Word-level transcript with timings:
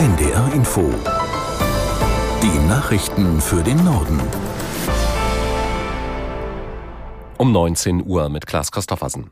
NDR 0.00 0.50
Info. 0.54 0.90
Die 2.42 2.58
Nachrichten 2.70 3.38
für 3.38 3.62
den 3.62 3.84
Norden. 3.84 4.18
Um 7.36 7.52
19 7.52 8.06
Uhr 8.06 8.30
mit 8.30 8.46
Klaas 8.46 8.72
Christoffersen. 8.72 9.30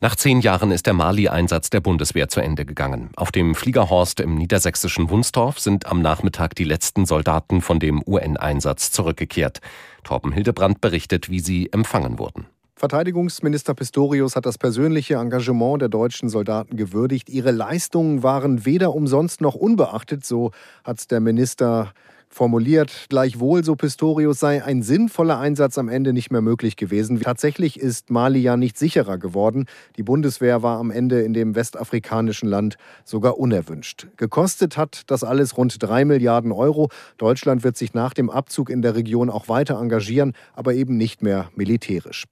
Nach 0.00 0.14
zehn 0.14 0.40
Jahren 0.40 0.70
ist 0.70 0.86
der 0.86 0.94
Mali-Einsatz 0.94 1.68
der 1.68 1.80
Bundeswehr 1.80 2.28
zu 2.28 2.40
Ende 2.40 2.64
gegangen. 2.64 3.10
Auf 3.16 3.32
dem 3.32 3.56
Fliegerhorst 3.56 4.20
im 4.20 4.36
niedersächsischen 4.36 5.10
Wunstorf 5.10 5.58
sind 5.58 5.86
am 5.86 6.00
Nachmittag 6.00 6.54
die 6.54 6.62
letzten 6.62 7.06
Soldaten 7.06 7.60
von 7.60 7.80
dem 7.80 8.00
UN-Einsatz 8.06 8.92
zurückgekehrt. 8.92 9.60
Torben 10.04 10.30
Hildebrand 10.30 10.80
berichtet, 10.80 11.28
wie 11.28 11.40
sie 11.40 11.72
empfangen 11.72 12.20
wurden. 12.20 12.46
Verteidigungsminister 12.76 13.72
Pistorius 13.74 14.34
hat 14.34 14.46
das 14.46 14.58
persönliche 14.58 15.14
Engagement 15.14 15.80
der 15.80 15.88
deutschen 15.88 16.28
Soldaten 16.28 16.76
gewürdigt. 16.76 17.30
Ihre 17.30 17.52
Leistungen 17.52 18.24
waren 18.24 18.66
weder 18.66 18.94
umsonst 18.94 19.40
noch 19.40 19.54
unbeachtet, 19.54 20.24
so 20.24 20.50
hat 20.82 21.10
der 21.12 21.20
Minister 21.20 21.92
formuliert. 22.28 23.06
Gleichwohl, 23.08 23.64
so 23.64 23.76
Pistorius, 23.76 24.40
sei 24.40 24.64
ein 24.64 24.82
sinnvoller 24.82 25.38
Einsatz 25.38 25.78
am 25.78 25.88
Ende 25.88 26.12
nicht 26.12 26.32
mehr 26.32 26.40
möglich 26.40 26.76
gewesen. 26.76 27.20
Tatsächlich 27.20 27.78
ist 27.78 28.10
Mali 28.10 28.40
ja 28.40 28.56
nicht 28.56 28.76
sicherer 28.76 29.18
geworden. 29.18 29.66
Die 29.96 30.02
Bundeswehr 30.02 30.62
war 30.62 30.78
am 30.78 30.90
Ende 30.90 31.22
in 31.22 31.32
dem 31.32 31.54
westafrikanischen 31.54 32.48
Land 32.48 32.76
sogar 33.04 33.38
unerwünscht. 33.38 34.08
Gekostet 34.16 34.76
hat 34.76 35.02
das 35.06 35.22
alles 35.22 35.56
rund 35.56 35.76
drei 35.80 36.04
Milliarden 36.04 36.50
Euro. 36.50 36.90
Deutschland 37.18 37.62
wird 37.62 37.76
sich 37.76 37.94
nach 37.94 38.14
dem 38.14 38.30
Abzug 38.30 38.68
in 38.68 38.82
der 38.82 38.96
Region 38.96 39.30
auch 39.30 39.48
weiter 39.48 39.78
engagieren, 39.80 40.32
aber 40.54 40.74
eben 40.74 40.96
nicht 40.96 41.22
mehr 41.22 41.50
militärisch. 41.54 42.24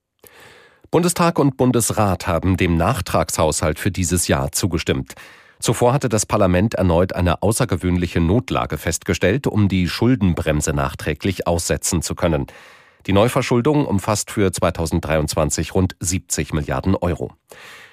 Bundestag 0.92 1.38
und 1.38 1.56
Bundesrat 1.56 2.26
haben 2.26 2.58
dem 2.58 2.76
Nachtragshaushalt 2.76 3.78
für 3.78 3.90
dieses 3.90 4.28
Jahr 4.28 4.52
zugestimmt. 4.52 5.14
Zuvor 5.58 5.94
hatte 5.94 6.10
das 6.10 6.26
Parlament 6.26 6.74
erneut 6.74 7.14
eine 7.14 7.42
außergewöhnliche 7.42 8.20
Notlage 8.20 8.76
festgestellt, 8.76 9.46
um 9.46 9.68
die 9.68 9.88
Schuldenbremse 9.88 10.74
nachträglich 10.74 11.46
aussetzen 11.46 12.02
zu 12.02 12.14
können. 12.14 12.46
Die 13.06 13.14
Neuverschuldung 13.14 13.86
umfasst 13.86 14.30
für 14.30 14.52
2023 14.52 15.74
rund 15.74 15.96
70 16.00 16.52
Milliarden 16.52 16.94
Euro. 16.94 17.32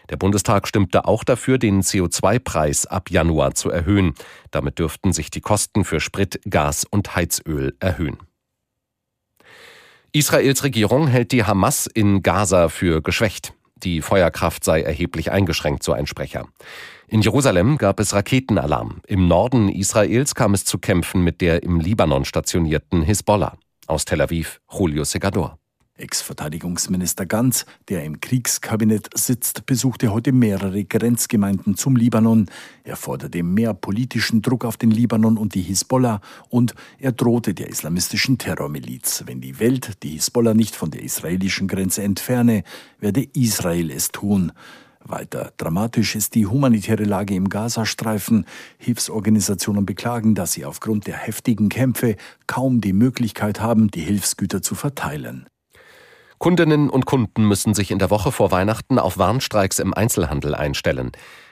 Der 0.10 0.18
Bundestag 0.18 0.68
stimmte 0.68 1.06
auch 1.06 1.24
dafür, 1.24 1.58
den 1.58 1.84
CO2-Preis 1.84 2.86
ab 2.86 3.10
Januar 3.10 3.54
zu 3.54 3.70
erhöhen. 3.70 4.14
Damit 4.52 4.78
dürften 4.78 5.14
sich 5.14 5.32
die 5.32 5.40
Kosten 5.40 5.86
für 5.86 6.02
Sprit, 6.02 6.42
Gas 6.50 6.84
und 6.84 7.16
Heizöl 7.16 7.78
erhöhen. 7.80 8.18
Israels 10.12 10.64
Regierung 10.64 11.08
hält 11.08 11.32
die 11.32 11.44
Hamas 11.44 11.86
in 11.86 12.24
Gaza 12.24 12.70
für 12.70 13.02
geschwächt. 13.02 13.54
Die 13.76 14.02
Feuerkraft 14.02 14.64
sei 14.64 14.82
erheblich 14.82 15.32
eingeschränkt, 15.32 15.84
so 15.84 15.94
ein 15.94 16.08
Sprecher. 16.08 16.48
In 17.08 17.22
Jerusalem 17.22 17.78
gab 17.78 18.00
es 18.00 18.14
Raketenalarm. 18.14 19.02
Im 19.06 19.28
Norden 19.28 19.70
Israels 19.70 20.34
kam 20.34 20.56
es 20.56 20.66
zu 20.66 20.80
Kämpfen 20.80 21.24
mit 21.24 21.42
der 21.42 21.62
im 21.62 21.80
Libanon 21.80 22.26
stationierten 22.26 23.04
Hisbollah. 23.04 23.58
Aus 23.86 24.06
Tel 24.06 24.22
Aviv, 24.22 24.60
Julio 24.72 25.04
Segador. 25.04 25.60
Ex-Verteidigungsminister 26.00 27.26
Ganz, 27.26 27.66
der 27.90 28.04
im 28.04 28.20
Kriegskabinett 28.22 29.10
sitzt, 29.14 29.66
besuchte 29.66 30.12
heute 30.12 30.32
mehrere 30.32 30.84
Grenzgemeinden 30.84 31.76
zum 31.76 31.96
Libanon. 31.96 32.48
Er 32.84 32.96
forderte 32.96 33.44
mehr 33.44 33.74
politischen 33.74 34.42
Druck 34.42 34.66
auf 34.66 34.78
den 34.78 34.92
Libanon 34.92 35.38
und 35.38 35.56
die 35.56 35.62
Hisbollah 35.62 36.22
und 36.50 36.74
er 36.98 37.12
drohte 37.12 37.54
der 37.54 37.70
islamistischen 37.70 38.38
Terrormiliz. 38.38 39.24
Wenn 39.26 39.42
die 39.42 39.60
Welt 39.60 40.04
die 40.04 40.12
Hisbollah 40.12 40.54
nicht 40.54 40.76
von 40.76 40.92
der 40.92 41.04
israelischen 41.04 41.68
Grenze 41.68 42.04
entferne, 42.04 42.64
werde 43.00 43.28
Israel 43.34 43.92
es 43.92 44.10
tun. 44.10 44.52
Weiter 45.04 45.54
dramatisch 45.58 46.16
ist 46.16 46.36
die 46.36 46.46
humanitäre 46.46 47.04
Lage 47.04 47.34
im 47.34 47.50
Gazastreifen. 47.50 48.46
Hilfsorganisationen 48.78 49.86
beklagen, 49.86 50.36
dass 50.36 50.52
sie 50.54 50.66
aufgrund 50.66 51.08
der 51.08 51.18
heftigen 51.18 51.70
Kämpfe 51.70 52.16
kaum 52.48 52.82
die 52.82 52.94
Möglichkeit 52.94 53.60
haben, 53.60 53.90
die 53.90 54.02
Hilfsgüter 54.02 54.62
zu 54.62 54.76
verteilen. 54.76 55.48
Kundinnen 56.40 56.90
und 56.90 57.06
Kunden 57.06 57.46
müssen 57.46 57.74
sich 57.74 57.92
in 57.92 58.00
der 58.00 58.10
Woche 58.10 58.32
vor 58.32 58.50
Weihnachten 58.50 58.98
auf 58.98 59.18
Warnstreiks 59.18 59.78
im 59.80 59.94
Einzelhandel 59.94 60.56
einstellen. 60.56 61.12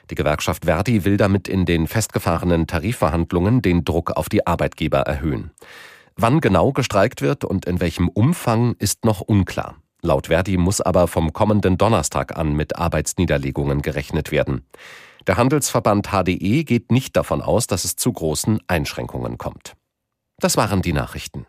Die 0.09 0.15
Gewerkschaft 0.15 0.63
Verdi 0.63 1.03
will 1.03 1.17
damit 1.17 1.49
in 1.49 1.65
den 1.65 1.87
festgefahrenen 1.87 2.67
Tarifverhandlungen 2.67 3.61
den 3.61 3.83
Druck 3.83 4.11
auf 4.11 4.29
die 4.29 4.47
Arbeitgeber 4.47 4.99
erhöhen. 4.99 5.51
Wann 6.15 6.39
genau 6.39 6.71
gestreikt 6.71 7.21
wird 7.21 7.43
und 7.43 7.65
in 7.65 7.81
welchem 7.81 8.07
Umfang 8.07 8.75
ist 8.79 9.03
noch 9.03 9.19
unklar. 9.19 9.75
Laut 10.01 10.27
Verdi 10.27 10.55
muss 10.55 10.79
aber 10.79 11.07
vom 11.09 11.33
kommenden 11.33 11.77
Donnerstag 11.77 12.37
an 12.37 12.53
mit 12.53 12.77
Arbeitsniederlegungen 12.77 13.81
gerechnet 13.81 14.31
werden. 14.31 14.65
Der 15.27 15.35
Handelsverband 15.35 16.11
HDE 16.13 16.63
geht 16.63 16.93
nicht 16.93 17.17
davon 17.17 17.41
aus, 17.41 17.67
dass 17.67 17.83
es 17.83 17.97
zu 17.97 18.13
großen 18.13 18.61
Einschränkungen 18.67 19.37
kommt. 19.37 19.73
Das 20.39 20.55
waren 20.55 20.81
die 20.81 20.93
Nachrichten. 20.93 21.45